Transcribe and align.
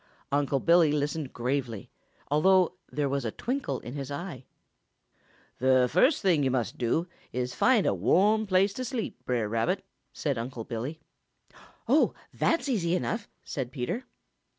Unc' 0.31 0.65
Billy 0.65 0.91
listened 0.91 1.31
gravely, 1.31 1.91
although 2.31 2.73
there 2.91 3.07
was 3.07 3.23
a 3.23 3.29
twinkle 3.29 3.79
in 3.81 3.93
his 3.93 4.09
eyes. 4.09 4.41
"The 5.59 5.87
first 5.93 6.23
thing 6.23 6.41
yo' 6.41 6.49
must 6.49 6.79
do 6.79 7.07
is 7.31 7.51
to 7.51 7.57
find 7.57 7.85
a 7.85 7.93
warm 7.93 8.47
place 8.47 8.73
to 8.73 8.83
sleep, 8.83 9.23
Brer 9.27 9.47
Rabbit," 9.47 9.85
said 10.11 10.39
Unc' 10.39 10.67
Billy. 10.67 11.01
[Illustration: 11.87 11.87
0130] 11.87 11.87
"Oh, 11.87 12.15
that's 12.33 12.67
easy 12.67 12.95
enough!" 12.95 13.29
said 13.43 13.71
Peter. 13.71 14.05